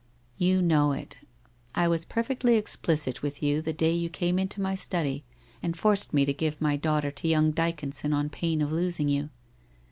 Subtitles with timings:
[0.49, 1.17] 'You know it.
[1.75, 5.23] I was perfectly explicit with you the day you came into my study,
[5.61, 9.29] and forced me to give my daughter to young Dyconson on pain of losing you.